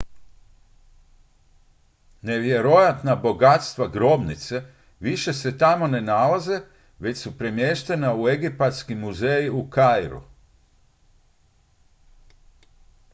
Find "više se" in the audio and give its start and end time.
4.99-5.57